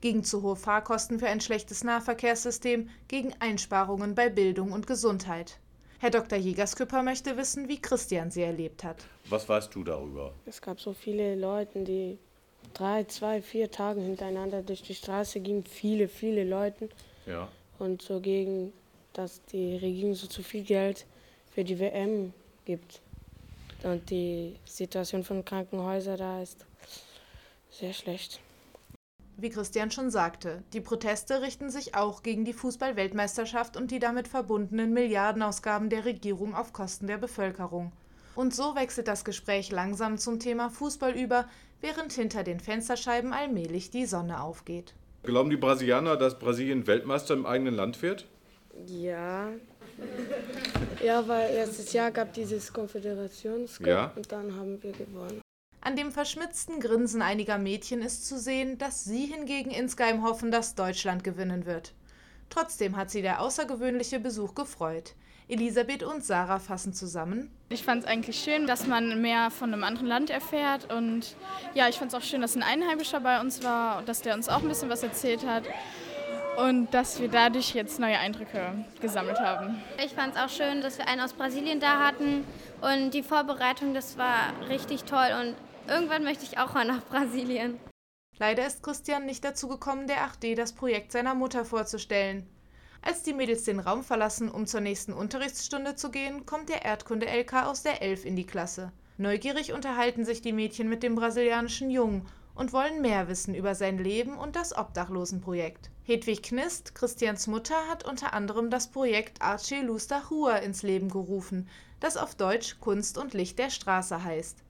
Gegen 0.01 0.25
zu 0.25 0.43
hohe 0.43 0.57
Fahrkosten 0.57 1.19
für 1.19 1.29
ein 1.29 1.41
schlechtes 1.41 1.85
Nahverkehrssystem, 1.85 2.89
gegen 3.07 3.35
Einsparungen 3.39 4.15
bei 4.15 4.31
Bildung 4.31 4.73
und 4.73 4.87
Gesundheit. 4.87 5.59
Herr 5.99 6.11
Dr. 6.11 6.39
Jägersküpper 6.39 7.03
möchte 7.03 7.37
wissen, 7.37 7.69
wie 7.69 7.81
Christian 7.81 8.31
sie 8.31 8.43
erlebt 8.43 8.85
hat. 8.85 9.05
Was 9.29 9.49
weißt 9.49 9.75
du 9.75 9.85
darüber? 9.85 10.33
Es 10.47 10.63
gab 10.63 10.81
so 10.81 10.95
viele 10.95 11.37
Leute, 11.37 11.85
die 11.85 12.19
drei, 12.75 13.05
zwei, 13.05 13.43
vier 13.43 13.71
Tage 13.71 14.01
hintereinander 14.01 14.63
durch 14.63 14.83
die 14.83 14.95
Straße 14.95 15.41
gingen. 15.41 15.65
Viele, 15.65 16.09
viele 16.09 16.45
Leute. 16.45 16.89
Ja. 17.27 17.49
Und 17.79 18.03
so 18.03 18.21
gegen, 18.21 18.73
dass 19.13 19.45
die 19.47 19.77
Regierung 19.77 20.15
so 20.15 20.27
zu 20.27 20.43
viel 20.43 20.63
Geld 20.63 21.07
für 21.53 21.65
die 21.65 21.79
WM 21.79 22.33
gibt. 22.65 23.01
Und 23.83 24.11
die 24.11 24.57
Situation 24.65 25.25
von 25.25 25.45
Krankenhäusern 25.45 26.19
da 26.19 26.43
ist 26.43 26.67
sehr 27.71 27.93
schlecht. 27.93 28.41
Wie 29.37 29.49
Christian 29.49 29.91
schon 29.91 30.11
sagte, 30.11 30.63
die 30.75 30.83
Proteste 30.83 31.41
richten 31.41 31.71
sich 31.71 31.95
auch 31.95 32.23
gegen 32.23 32.45
die 32.45 32.53
Fußball-Weltmeisterschaft 32.53 33.75
und 33.75 33.91
die 33.91 33.99
damit 33.99 34.29
verbundenen 34.29 34.93
Milliardenausgaben 34.93 35.89
der 35.89 36.05
Regierung 36.05 36.55
auf 36.55 36.75
Kosten 36.75 37.07
der 37.07 37.17
Bevölkerung. 37.17 37.91
Und 38.35 38.55
so 38.55 38.75
wechselt 38.75 39.09
das 39.09 39.25
Gespräch 39.25 39.71
langsam 39.71 40.19
zum 40.19 40.41
Thema 40.41 40.69
Fußball 40.69 41.13
über, 41.13 41.49
während 41.81 42.13
hinter 42.13 42.43
den 42.45 42.61
Fensterscheiben 42.61 43.33
allmählich 43.33 43.91
die 43.91 44.07
Sonne 44.07 44.43
aufgeht. 44.43 44.95
Glauben 45.23 45.51
die 45.51 45.57
Brasilianer, 45.57 46.17
dass 46.17 46.39
Brasilien 46.39 46.87
Weltmeister 46.87 47.35
im 47.35 47.47
eigenen 47.47 47.75
Land 47.75 48.01
wird? 48.03 48.27
Ja. 48.87 49.49
Ja, 51.05 51.29
weil 51.29 51.53
letztes 51.55 51.93
Jahr 51.93 52.11
gab 52.11 52.33
dieses 52.33 52.73
Konföderationscup 52.73 53.87
Ja. 53.87 54.13
und 54.17 54.33
dann 54.33 54.57
haben 54.57 54.83
wir 54.83 54.93
gewonnen. 54.93 55.41
An 55.83 55.97
dem 55.97 56.11
verschmitzten 56.13 56.81
Grinsen 56.81 57.23
einiger 57.23 57.59
Mädchen 57.59 58.03
ist 58.03 58.27
zu 58.27 58.39
sehen, 58.39 58.77
dass 58.79 59.05
sie 59.05 59.27
hingegen 59.27 59.71
insgeheim 59.71 60.23
hoffen, 60.23 60.51
dass 60.51 60.75
Deutschland 60.75 61.25
gewinnen 61.25 61.65
wird. 61.67 61.95
Trotzdem 62.51 62.97
hat 62.97 63.11
sie 63.11 63.23
der 63.23 63.41
außergewöhnliche 63.41 64.21
Besuch 64.21 64.55
gefreut. 64.55 65.15
Elisabeth 65.49 66.03
und 66.03 66.25
Sarah 66.25 66.61
fassen 66.61 66.93
zusammen. 66.93 67.51
Ich 67.71 67.83
fand 67.83 68.03
es 68.03 68.09
eigentlich 68.09 68.39
schön, 68.41 68.67
dass 68.67 68.87
man 68.87 69.21
mehr 69.21 69.51
von 69.51 69.73
einem 69.73 69.83
anderen 69.83 70.07
Land 70.07 70.31
erfährt. 70.31 70.93
Und 70.93 71.35
ja, 71.75 71.89
ich 71.89 71.97
fand 71.97 72.13
es 72.13 72.19
auch 72.19 72.23
schön, 72.23 72.41
dass 72.41 72.55
ein 72.55 72.63
Einheimischer 72.63 73.21
bei 73.21 73.41
uns 73.41 73.65
war 73.65 73.99
und 73.99 74.09
dass 74.09 74.23
der 74.23 74.35
uns 74.35 74.49
auch 74.49 74.63
ein 74.63 74.69
bisschen 74.69 74.89
was 74.89 75.03
erzählt 75.03 75.45
hat. 75.47 75.65
Und 76.57 76.93
dass 76.93 77.21
wir 77.21 77.29
dadurch 77.29 77.75
jetzt 77.75 77.99
neue 77.99 78.19
Eindrücke 78.19 78.85
gesammelt 79.01 79.41
haben. 79.41 79.83
Ich 80.05 80.13
fand 80.13 80.35
es 80.35 80.41
auch 80.41 80.49
schön, 80.49 80.83
dass 80.83 80.99
wir 80.99 81.09
einen 81.09 81.21
aus 81.21 81.33
Brasilien 81.33 81.81
da 81.81 82.01
hatten. 82.05 82.45
Und 82.81 83.13
die 83.13 83.23
Vorbereitung, 83.23 83.95
das 83.95 84.19
war 84.19 84.53
richtig 84.69 85.05
toll. 85.05 85.29
Und 85.41 85.55
irgendwann 85.89 86.23
möchte 86.23 86.45
ich 86.45 86.59
auch 86.59 86.75
mal 86.75 86.85
nach 86.85 87.03
Brasilien. 87.07 87.79
Leider 88.41 88.67
ist 88.67 88.83
Christian 88.83 89.27
nicht 89.27 89.45
dazu 89.45 89.69
gekommen, 89.69 90.07
der 90.07 90.27
8D 90.27 90.57
das 90.57 90.73
Projekt 90.73 91.13
seiner 91.13 91.35
Mutter 91.35 91.67
vorzustellen. 91.67 92.47
Als 93.03 93.23
die 93.23 93.35
Mädels 93.35 93.65
den 93.65 93.81
Raum 93.81 94.03
verlassen, 94.03 94.51
um 94.51 94.67
zur 94.67 94.81
nächsten 94.81 95.13
Unterrichtsstunde 95.13 95.95
zu 95.95 96.11
gehen, 96.11 96.47
kommt 96.47 96.71
der 96.71 96.83
Erdkunde-LK 96.83 97.67
aus 97.67 97.83
der 97.83 98.01
11 98.01 98.25
in 98.25 98.37
die 98.37 98.47
Klasse. 98.47 98.93
Neugierig 99.19 99.75
unterhalten 99.75 100.25
sich 100.25 100.41
die 100.41 100.55
Mädchen 100.55 100.89
mit 100.89 101.03
dem 101.03 101.17
brasilianischen 101.17 101.91
Jungen 101.91 102.27
und 102.55 102.73
wollen 102.73 103.03
mehr 103.03 103.29
wissen 103.29 103.55
über 103.55 103.75
sein 103.75 103.99
Leben 103.99 104.39
und 104.39 104.57
das 104.57 104.75
Obdachlosenprojekt. 104.75 105.91
Hedwig 106.05 106.43
Knist, 106.43 106.95
Christians 106.95 107.47
Mutter, 107.47 107.77
hat 107.91 108.09
unter 108.09 108.33
anderem 108.33 108.71
das 108.71 108.91
Projekt 108.91 109.43
Arce 109.43 109.83
Luz 109.83 110.07
da 110.07 110.19
Rua 110.31 110.57
ins 110.57 110.83
Leben 110.83 111.11
gerufen, 111.11 111.69
das 112.01 112.17
auf 112.17 112.35
Deutsch 112.37 112.81
Kunst 112.81 113.19
und 113.19 113.35
Licht 113.35 113.59
der 113.59 113.69
Straße 113.69 114.25
heißt. 114.25 114.65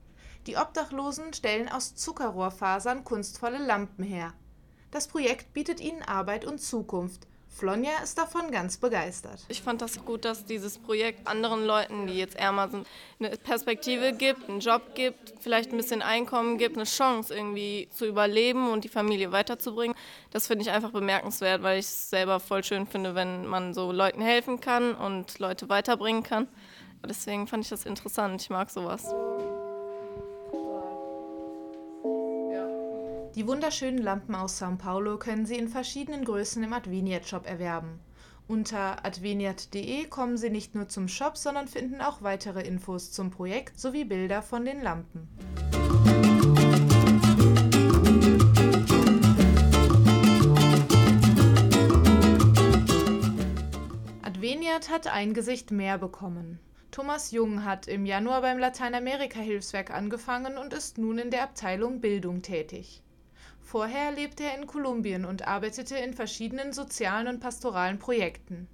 Die 0.47 0.57
Obdachlosen 0.57 1.33
stellen 1.33 1.69
aus 1.69 1.95
Zuckerrohrfasern 1.95 3.03
kunstvolle 3.03 3.59
Lampen 3.59 4.03
her. 4.03 4.33
Das 4.89 5.07
Projekt 5.07 5.53
bietet 5.53 5.79
ihnen 5.79 6.01
Arbeit 6.01 6.45
und 6.45 6.59
Zukunft. 6.59 7.27
Flonja 7.47 7.91
ist 8.01 8.17
davon 8.17 8.49
ganz 8.49 8.77
begeistert. 8.77 9.39
Ich 9.49 9.61
fand 9.61 9.81
das 9.81 10.03
gut, 10.05 10.23
dass 10.23 10.45
dieses 10.45 10.77
Projekt 10.79 11.27
anderen 11.27 11.65
Leuten, 11.65 12.07
die 12.07 12.13
jetzt 12.13 12.35
ärmer 12.37 12.69
sind, 12.69 12.87
eine 13.19 13.29
Perspektive 13.37 14.13
gibt, 14.13 14.49
einen 14.49 14.61
Job 14.61 14.95
gibt, 14.95 15.33
vielleicht 15.41 15.71
ein 15.71 15.77
bisschen 15.77 16.01
Einkommen 16.01 16.57
gibt, 16.57 16.77
eine 16.77 16.85
Chance 16.85 17.35
irgendwie 17.35 17.89
zu 17.91 18.05
überleben 18.05 18.71
und 18.71 18.85
die 18.85 18.89
Familie 18.89 19.31
weiterzubringen. 19.33 19.95
Das 20.31 20.47
finde 20.47 20.63
ich 20.63 20.71
einfach 20.71 20.91
bemerkenswert, 20.91 21.61
weil 21.61 21.79
ich 21.79 21.85
es 21.85 22.09
selber 22.09 22.39
voll 22.39 22.63
schön 22.63 22.87
finde, 22.87 23.15
wenn 23.15 23.45
man 23.45 23.73
so 23.73 23.91
Leuten 23.91 24.21
helfen 24.21 24.61
kann 24.61 24.95
und 24.95 25.37
Leute 25.39 25.67
weiterbringen 25.67 26.23
kann. 26.23 26.47
Deswegen 27.07 27.47
fand 27.47 27.65
ich 27.65 27.69
das 27.69 27.85
interessant. 27.85 28.41
Ich 28.41 28.49
mag 28.49 28.69
sowas. 28.69 29.13
Die 33.35 33.47
wunderschönen 33.47 33.99
Lampen 33.99 34.35
aus 34.35 34.61
São 34.61 34.77
Paulo 34.77 35.17
können 35.17 35.45
Sie 35.45 35.55
in 35.55 35.69
verschiedenen 35.69 36.25
Größen 36.25 36.61
im 36.65 36.73
Adveniat 36.73 37.25
Shop 37.25 37.47
erwerben. 37.47 38.01
Unter 38.49 39.05
adveniat.de 39.05 40.05
kommen 40.07 40.35
Sie 40.35 40.49
nicht 40.49 40.75
nur 40.75 40.89
zum 40.89 41.07
Shop, 41.07 41.37
sondern 41.37 41.69
finden 41.69 42.01
auch 42.01 42.21
weitere 42.21 42.61
Infos 42.67 43.13
zum 43.13 43.31
Projekt 43.31 43.79
sowie 43.79 44.03
Bilder 44.03 44.41
von 44.41 44.65
den 44.65 44.81
Lampen. 44.81 45.29
Adveniat 54.23 54.89
hat 54.89 55.07
ein 55.07 55.33
Gesicht 55.33 55.71
mehr 55.71 55.97
bekommen. 55.97 56.59
Thomas 56.91 57.31
Jung 57.31 57.63
hat 57.63 57.87
im 57.87 58.05
Januar 58.05 58.41
beim 58.41 58.57
Lateinamerika-Hilfswerk 58.57 59.91
angefangen 59.91 60.57
und 60.57 60.73
ist 60.73 60.97
nun 60.97 61.17
in 61.17 61.31
der 61.31 61.43
Abteilung 61.43 62.01
Bildung 62.01 62.41
tätig. 62.41 63.01
Vorher 63.71 64.11
lebte 64.11 64.43
er 64.43 64.57
in 64.57 64.67
Kolumbien 64.67 65.23
und 65.23 65.47
arbeitete 65.47 65.95
in 65.95 66.13
verschiedenen 66.13 66.73
sozialen 66.73 67.29
und 67.29 67.39
pastoralen 67.39 67.99
Projekten. 67.99 68.67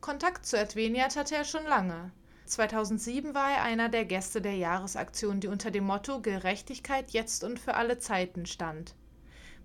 Kontakt 0.00 0.46
zu 0.46 0.56
Adveniat 0.56 1.16
hatte 1.16 1.34
er 1.34 1.42
schon 1.42 1.64
lange. 1.64 2.12
2007 2.44 3.34
war 3.34 3.50
er 3.50 3.64
einer 3.64 3.88
der 3.88 4.04
Gäste 4.04 4.40
der 4.40 4.54
Jahresaktion, 4.54 5.40
die 5.40 5.48
unter 5.48 5.72
dem 5.72 5.82
Motto 5.82 6.20
Gerechtigkeit 6.20 7.10
jetzt 7.10 7.42
und 7.42 7.58
für 7.58 7.74
alle 7.74 7.98
Zeiten 7.98 8.46
stand. 8.46 8.94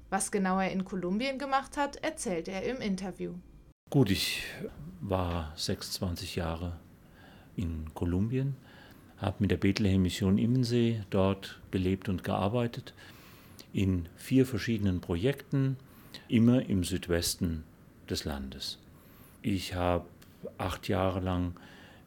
Was 0.10 0.32
genau 0.32 0.60
er 0.60 0.72
in 0.72 0.86
Kolumbien 0.86 1.38
gemacht 1.38 1.78
hat, 1.78 1.98
erzählt 1.98 2.48
er 2.48 2.64
im 2.64 2.78
Interview. 2.78 3.36
Gut, 3.92 4.10
ich 4.10 4.42
war 5.02 5.54
26 5.56 6.36
Jahre 6.36 6.80
in 7.56 7.94
Kolumbien, 7.94 8.56
habe 9.18 9.36
mit 9.38 9.52
der 9.52 9.58
Bethlehem 9.58 10.02
Mission 10.02 10.40
Immensee 10.40 11.04
dort 11.12 11.62
gelebt 11.70 12.10
und 12.10 12.24
gearbeitet 12.24 12.96
in 13.74 14.08
vier 14.16 14.46
verschiedenen 14.46 15.02
Projekten, 15.02 15.78
immer 16.28 16.70
im 16.70 16.84
Südwesten 16.84 17.64
des 18.10 18.24
Landes. 18.24 18.78
Ich 19.42 19.74
habe 19.74 20.06
acht 20.58 20.88
Jahre 20.88 21.20
lang 21.20 21.56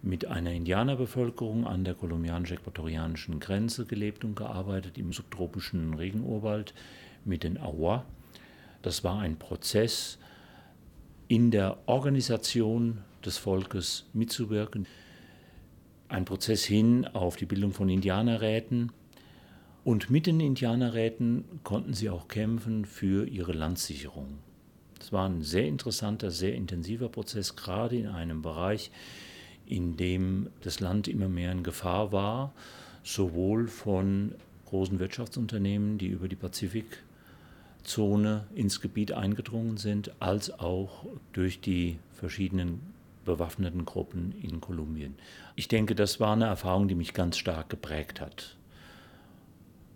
mit 0.02 0.26
einer 0.26 0.52
Indianerbevölkerung 0.52 1.66
an 1.66 1.84
der 1.84 1.94
kolumbianisch-äquatorianischen 1.94 3.40
Grenze 3.40 3.84
gelebt 3.84 4.24
und 4.24 4.36
gearbeitet, 4.36 4.98
im 4.98 5.12
subtropischen 5.12 5.94
Regenurwald 5.94 6.74
mit 7.24 7.42
den 7.42 7.58
Awa. 7.58 8.04
Das 8.82 9.02
war 9.02 9.18
ein 9.18 9.36
Prozess, 9.36 10.18
in 11.28 11.50
der 11.50 11.78
Organisation 11.86 12.98
des 13.24 13.36
Volkes 13.38 14.06
mitzuwirken. 14.12 14.86
Ein 16.08 16.24
Prozess 16.24 16.64
hin 16.64 17.04
auf 17.04 17.34
die 17.34 17.46
Bildung 17.46 17.72
von 17.72 17.88
Indianerräten, 17.88 18.92
und 19.86 20.10
mit 20.10 20.26
den 20.26 20.40
Indianerräten 20.40 21.44
konnten 21.62 21.94
sie 21.94 22.10
auch 22.10 22.26
kämpfen 22.26 22.86
für 22.86 23.24
ihre 23.24 23.52
Landsicherung. 23.52 24.38
Es 25.00 25.12
war 25.12 25.28
ein 25.28 25.42
sehr 25.42 25.68
interessanter, 25.68 26.32
sehr 26.32 26.56
intensiver 26.56 27.08
Prozess, 27.08 27.54
gerade 27.54 27.96
in 27.96 28.08
einem 28.08 28.42
Bereich, 28.42 28.90
in 29.64 29.96
dem 29.96 30.48
das 30.62 30.80
Land 30.80 31.06
immer 31.06 31.28
mehr 31.28 31.52
in 31.52 31.62
Gefahr 31.62 32.10
war, 32.10 32.52
sowohl 33.04 33.68
von 33.68 34.34
großen 34.64 34.98
Wirtschaftsunternehmen, 34.98 35.98
die 35.98 36.08
über 36.08 36.26
die 36.26 36.34
Pazifikzone 36.34 38.44
ins 38.56 38.80
Gebiet 38.80 39.12
eingedrungen 39.12 39.76
sind, 39.76 40.20
als 40.20 40.50
auch 40.50 41.06
durch 41.32 41.60
die 41.60 42.00
verschiedenen 42.12 42.80
bewaffneten 43.24 43.84
Gruppen 43.84 44.34
in 44.42 44.60
Kolumbien. 44.60 45.14
Ich 45.54 45.68
denke, 45.68 45.94
das 45.94 46.18
war 46.18 46.32
eine 46.32 46.46
Erfahrung, 46.46 46.88
die 46.88 46.96
mich 46.96 47.14
ganz 47.14 47.36
stark 47.36 47.68
geprägt 47.68 48.20
hat. 48.20 48.56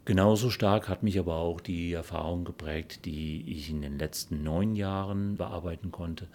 Genauso 0.07 0.51
stark 0.51 0.89
hat 0.89 1.03
mich 1.03 1.19
aber 1.19 1.37
auch 1.37 1.61
die 1.61 1.93
Erfahrung 1.93 2.45
geprägt, 2.45 3.05
die 3.05 3.45
ich 3.47 3.71
in 3.71 3.83
den 3.83 3.99
letzten 3.99 4.43
neun 4.43 4.75
Jahren 4.75 5.37
bearbeiten 5.37 5.91
konnte. 5.91 6.27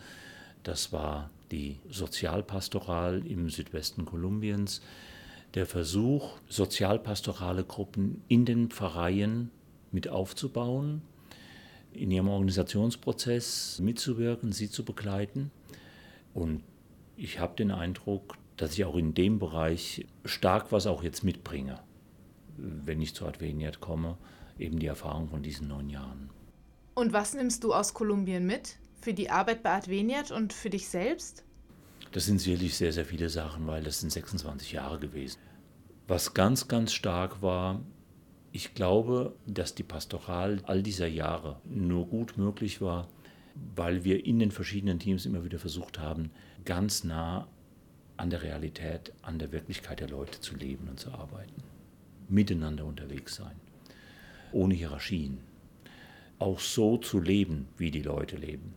Das 0.63 0.93
war 0.93 1.29
die 1.51 1.79
Sozialpastoral 1.89 3.25
im 3.25 3.49
Südwesten 3.49 4.05
Kolumbiens, 4.05 4.81
der 5.55 5.65
Versuch, 5.65 6.37
sozialpastorale 6.49 7.63
Gruppen 7.63 8.21
in 8.27 8.45
den 8.45 8.69
Pfarreien 8.69 9.51
mit 9.91 10.09
aufzubauen, 10.09 11.01
in 11.93 12.11
ihrem 12.11 12.27
Organisationsprozess 12.27 13.79
mitzuwirken, 13.79 14.51
sie 14.51 14.69
zu 14.69 14.83
begleiten. 14.83 15.51
Und 16.33 16.61
ich 17.15 17.39
habe 17.39 17.55
den 17.55 17.71
Eindruck, 17.71 18.37
dass 18.57 18.73
ich 18.73 18.85
auch 18.85 18.95
in 18.95 19.13
dem 19.13 19.39
Bereich 19.39 20.05
stark 20.25 20.71
was 20.71 20.87
auch 20.87 21.03
jetzt 21.03 21.23
mitbringe, 21.23 21.79
wenn 22.57 23.01
ich 23.01 23.15
zu 23.15 23.25
Adveniat 23.25 23.79
komme, 23.79 24.17
eben 24.57 24.79
die 24.79 24.87
Erfahrung 24.87 25.29
von 25.29 25.43
diesen 25.43 25.67
neun 25.67 25.89
Jahren. 25.89 26.29
Und 26.93 27.13
was 27.13 27.33
nimmst 27.33 27.63
du 27.63 27.73
aus 27.73 27.93
Kolumbien 27.93 28.45
mit? 28.45 28.77
Für 29.01 29.13
die 29.13 29.29
Arbeit 29.29 29.63
bei 29.63 29.71
Adveniat 29.71 30.31
und 30.31 30.53
für 30.53 30.69
dich 30.69 30.87
selbst? 30.87 31.43
Das 32.11 32.25
sind 32.25 32.39
sicherlich 32.39 32.75
sehr, 32.77 32.93
sehr 32.93 33.05
viele 33.05 33.29
Sachen, 33.29 33.67
weil 33.67 33.83
das 33.83 33.99
sind 33.99 34.11
26 34.11 34.71
Jahre 34.71 34.99
gewesen. 34.99 35.39
Was 36.07 36.33
ganz, 36.33 36.67
ganz 36.67 36.93
stark 36.93 37.41
war, 37.41 37.81
ich 38.51 38.73
glaube, 38.73 39.35
dass 39.45 39.75
die 39.75 39.83
Pastoral 39.83 40.61
all 40.63 40.81
dieser 40.81 41.07
Jahre 41.07 41.59
nur 41.65 42.07
gut 42.07 42.37
möglich 42.37 42.79
war, 42.79 43.09
weil 43.75 44.05
wir 44.05 44.25
in 44.25 44.39
den 44.39 44.51
verschiedenen 44.51 44.99
Teams 44.99 45.25
immer 45.25 45.43
wieder 45.43 45.59
versucht 45.59 45.99
haben, 45.99 46.31
ganz 46.63 47.03
nah 47.03 47.47
an 48.15 48.29
der 48.29 48.43
Realität, 48.43 49.11
an 49.21 49.39
der 49.39 49.51
Wirklichkeit 49.51 49.99
der 49.99 50.09
Leute 50.09 50.39
zu 50.39 50.55
leben 50.55 50.87
und 50.87 50.99
zu 50.99 51.11
arbeiten. 51.11 51.61
Miteinander 52.29 52.85
unterwegs 52.85 53.35
sein, 53.35 53.55
ohne 54.51 54.73
Hierarchien. 54.73 55.39
Auch 56.39 56.59
so 56.59 56.97
zu 56.97 57.19
leben, 57.19 57.67
wie 57.77 57.91
die 57.91 58.01
Leute 58.01 58.35
leben. 58.35 58.73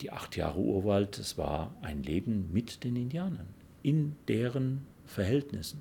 Die 0.00 0.10
acht 0.10 0.36
Jahre 0.36 0.58
Urwald, 0.58 1.18
das 1.18 1.38
war 1.38 1.74
ein 1.80 2.02
Leben 2.02 2.50
mit 2.52 2.84
den 2.84 2.96
Indianern, 2.96 3.48
in 3.82 4.16
deren 4.28 4.86
Verhältnissen. 5.06 5.80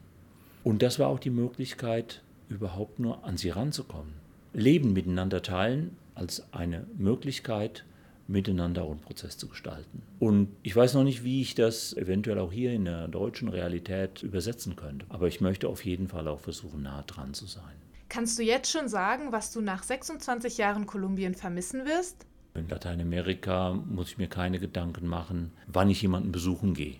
Und 0.64 0.82
das 0.82 1.00
war 1.00 1.08
auch 1.08 1.20
die 1.20 1.32
Möglichkeit, 1.32 2.22
überhaupt 2.50 3.00
nur 3.00 3.26
an 3.26 3.38
sie 3.38 3.50
ranzukommen. 3.50 4.14
Leben 4.54 4.94
miteinander 4.94 5.42
teilen 5.42 5.98
als 6.14 6.54
eine 6.54 6.88
Möglichkeit, 6.98 7.84
miteinander 8.28 8.84
auch 8.84 8.92
einen 8.92 9.02
Prozess 9.02 9.38
zu 9.38 9.48
gestalten. 9.48 10.02
Und 10.20 10.50
ich 10.64 10.76
weiß 10.76 10.96
noch 10.96 11.04
nicht, 11.04 11.24
wie 11.24 11.42
ich 11.42 11.56
das 11.56 11.94
eventuell 11.94 12.40
auch 12.40 12.52
hier 12.52 12.74
in 12.74 12.86
der 12.86 13.08
deutschen 13.08 13.50
Realität 13.50 14.24
übersetzen 14.24 14.76
könnte. 14.76 15.06
Aber 15.10 15.28
ich 15.28 15.42
möchte 15.42 15.68
auf 15.70 15.86
jeden 15.86 16.08
Fall 16.08 16.28
auch 16.28 16.40
versuchen, 16.40 16.84
nah 16.84 17.04
dran 17.04 17.34
zu 17.34 17.46
sein. 17.46 17.76
Kannst 18.10 18.38
du 18.40 18.44
jetzt 18.44 18.72
schon 18.72 18.88
sagen, 18.88 19.32
was 19.32 19.52
du 19.52 19.62
nach 19.62 19.84
26 19.84 20.58
Jahren 20.58 20.86
Kolumbien 20.86 21.36
vermissen 21.36 21.86
wirst? 21.86 22.26
In 22.54 22.70
Lateinamerika 22.70 23.74
muss 23.74 24.10
ich 24.10 24.18
mir 24.18 24.28
keine 24.28 24.60
Gedanken 24.60 25.08
machen, 25.08 25.52
wann 25.68 25.90
ich 25.90 26.02
jemanden 26.02 26.32
besuchen 26.32 26.74
gehe. 26.74 26.96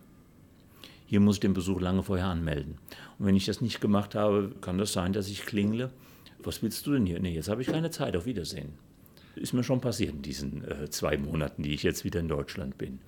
Hier 1.06 1.20
muss 1.20 1.38
ich 1.38 1.42
den 1.42 1.54
Besuch 1.54 1.80
lange 1.80 2.04
vorher 2.04 2.26
anmelden. 2.26 2.78
Und 3.18 3.28
wenn 3.28 3.36
ich 3.36 3.46
das 3.46 3.62
nicht 3.62 3.80
gemacht 3.80 4.16
habe, 4.16 4.52
kann 4.60 4.78
das 4.78 4.92
sein, 4.92 5.14
dass 5.14 5.30
ich 5.30 5.46
klingle. 5.46 5.92
Was 6.40 6.62
willst 6.62 6.86
du 6.86 6.94
denn 6.94 7.06
hier? 7.06 7.20
Nee, 7.20 7.34
jetzt 7.34 7.48
habe 7.48 7.62
ich 7.62 7.68
keine 7.68 7.92
Zeit. 7.92 8.18
Auf 8.18 8.26
Wiedersehen. 8.26 8.74
Ist 9.36 9.54
mir 9.54 9.64
schon 9.64 9.82
passiert 9.82 10.14
in 10.14 10.22
diesen 10.22 10.64
äh, 10.64 10.90
zwei 10.90 11.18
Monaten, 11.18 11.64
die 11.64 11.74
ich 11.74 11.84
jetzt 11.84 12.04
wieder 12.04 12.20
in 12.20 12.28
Deutschland 12.28 12.78
bin. 12.78 13.00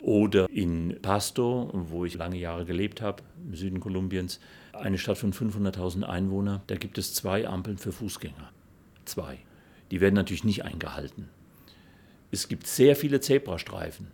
Oder 0.00 0.48
in 0.50 0.98
Pasto, 1.02 1.70
wo 1.72 2.04
ich 2.04 2.14
lange 2.14 2.38
Jahre 2.38 2.64
gelebt 2.64 3.02
habe, 3.02 3.22
im 3.44 3.54
Süden 3.54 3.80
Kolumbiens, 3.80 4.40
eine 4.72 4.98
Stadt 4.98 5.18
von 5.18 5.32
500.000 5.32 6.04
Einwohnern, 6.04 6.62
da 6.68 6.76
gibt 6.76 6.98
es 6.98 7.14
zwei 7.14 7.48
Ampeln 7.48 7.78
für 7.78 7.92
Fußgänger. 7.92 8.52
Zwei. 9.04 9.38
Die 9.90 10.00
werden 10.00 10.14
natürlich 10.14 10.44
nicht 10.44 10.64
eingehalten. 10.64 11.28
Es 12.30 12.48
gibt 12.48 12.66
sehr 12.66 12.94
viele 12.94 13.20
Zebrastreifen. 13.20 14.08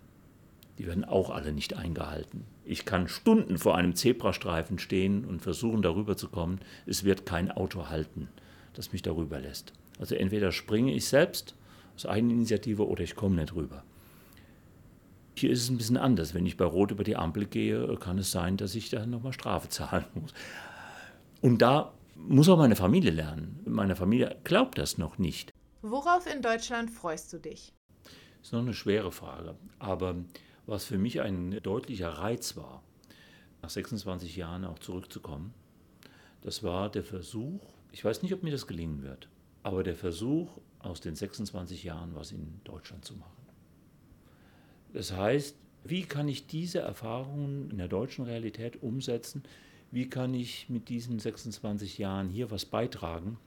Die 0.78 0.86
werden 0.86 1.04
auch 1.04 1.30
alle 1.30 1.52
nicht 1.52 1.74
eingehalten. 1.74 2.44
Ich 2.64 2.84
kann 2.84 3.08
Stunden 3.08 3.58
vor 3.58 3.76
einem 3.76 3.94
Zebrastreifen 3.94 4.78
stehen 4.78 5.24
und 5.24 5.42
versuchen, 5.42 5.82
darüber 5.82 6.16
zu 6.16 6.28
kommen. 6.28 6.60
Es 6.86 7.04
wird 7.04 7.26
kein 7.26 7.50
Auto 7.50 7.88
halten, 7.88 8.28
das 8.72 8.92
mich 8.92 9.02
darüber 9.02 9.38
lässt. 9.38 9.72
Also 9.98 10.14
entweder 10.14 10.50
springe 10.50 10.92
ich 10.94 11.06
selbst 11.06 11.54
aus 11.94 12.06
Eigeninitiative 12.06 12.86
oder 12.86 13.02
ich 13.02 13.14
komme 13.14 13.36
nicht 13.36 13.54
rüber. 13.54 13.84
Hier 15.36 15.50
ist 15.50 15.62
es 15.62 15.70
ein 15.70 15.76
bisschen 15.76 15.96
anders. 15.96 16.34
Wenn 16.34 16.46
ich 16.46 16.56
bei 16.56 16.64
Rot 16.64 16.90
über 16.90 17.04
die 17.04 17.16
Ampel 17.16 17.46
gehe, 17.46 17.96
kann 17.96 18.18
es 18.18 18.30
sein, 18.30 18.56
dass 18.56 18.74
ich 18.74 18.90
dann 18.90 19.10
nochmal 19.10 19.32
Strafe 19.32 19.68
zahlen 19.70 20.06
muss. 20.14 20.32
Und 21.40 21.60
da 21.62 21.92
muss 22.16 22.48
auch 22.48 22.58
meine 22.58 22.76
Familie 22.76 23.10
lernen. 23.10 23.60
Meine 23.66 23.96
Familie 23.96 24.36
glaubt 24.44 24.78
das 24.78 24.98
noch 24.98 25.18
nicht. 25.18 25.52
Worauf 25.82 26.26
in 26.32 26.40
Deutschland 26.40 26.90
freust 26.90 27.32
du 27.32 27.38
dich? 27.38 27.72
Das 28.04 28.48
ist 28.48 28.52
noch 28.52 28.60
eine 28.60 28.74
schwere 28.74 29.12
Frage. 29.12 29.56
Aber 29.78 30.16
was 30.66 30.84
für 30.84 30.98
mich 30.98 31.20
ein 31.20 31.60
deutlicher 31.62 32.10
Reiz 32.10 32.56
war, 32.56 32.82
nach 33.62 33.70
26 33.70 34.36
Jahren 34.36 34.64
auch 34.64 34.78
zurückzukommen, 34.78 35.52
das 36.42 36.62
war 36.62 36.90
der 36.90 37.04
Versuch, 37.04 37.60
ich 37.92 38.04
weiß 38.04 38.22
nicht, 38.22 38.32
ob 38.34 38.42
mir 38.42 38.50
das 38.50 38.66
gelingen 38.66 39.02
wird, 39.02 39.28
aber 39.64 39.82
der 39.82 39.96
Versuch, 39.96 40.48
aus 40.78 41.00
den 41.00 41.16
26 41.16 41.82
Jahren 41.82 42.14
was 42.14 42.30
in 42.30 42.60
Deutschland 42.62 43.04
zu 43.04 43.14
machen. 43.14 43.32
Das 44.92 45.12
heißt, 45.12 45.56
wie 45.82 46.04
kann 46.04 46.28
ich 46.28 46.46
diese 46.46 46.78
Erfahrungen 46.78 47.70
in 47.70 47.78
der 47.78 47.88
deutschen 47.88 48.24
Realität 48.24 48.82
umsetzen? 48.82 49.42
Wie 49.90 50.08
kann 50.08 50.34
ich 50.34 50.68
mit 50.68 50.88
diesen 50.88 51.18
26 51.18 51.98
Jahren 51.98 52.28
hier 52.28 52.50
was 52.50 52.66
beitragen? 52.66 53.38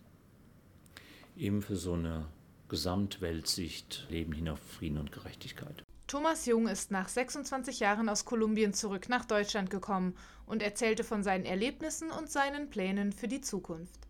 Eben 1.37 1.61
für 1.61 1.75
so 1.75 1.93
eine 1.93 2.25
Gesamtweltsicht, 2.67 4.07
Leben 4.09 4.33
hin 4.33 4.49
auf 4.49 4.59
Frieden 4.59 4.97
und 4.97 5.11
Gerechtigkeit. 5.11 5.83
Thomas 6.07 6.45
Jung 6.45 6.67
ist 6.67 6.89
nach 6.89 7.09
26 7.09 7.79
Jahren 7.79 8.09
aus 8.09 8.25
Kolumbien 8.25 8.73
zurück 8.73 9.09
nach 9.09 9.25
Deutschland 9.25 9.69
gekommen 9.69 10.15
und 10.45 10.63
erzählte 10.63 11.03
von 11.03 11.21
seinen 11.21 11.45
Erlebnissen 11.45 12.11
und 12.11 12.29
seinen 12.29 12.69
Plänen 12.69 13.11
für 13.11 13.27
die 13.27 13.41
Zukunft. 13.41 14.07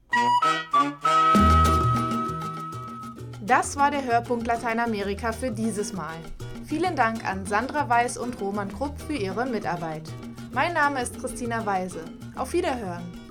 Das 3.47 3.77
war 3.77 3.91
der 3.91 4.03
Hörpunkt 4.03 4.45
Lateinamerika 4.45 5.31
für 5.31 5.49
dieses 5.49 5.93
Mal. 5.93 6.17
Vielen 6.65 6.97
Dank 6.97 7.23
an 7.25 7.45
Sandra 7.45 7.87
Weiß 7.87 8.17
und 8.17 8.41
Roman 8.41 8.69
Krupp 8.69 8.99
für 8.99 9.15
ihre 9.15 9.45
Mitarbeit. 9.45 10.03
Mein 10.51 10.73
Name 10.73 11.01
ist 11.01 11.17
Christina 11.17 11.65
Weise. 11.65 12.03
Auf 12.35 12.51
Wiederhören! 12.51 13.26